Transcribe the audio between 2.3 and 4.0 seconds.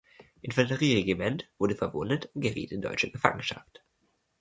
und geriet in deutsche Gefangenschaft.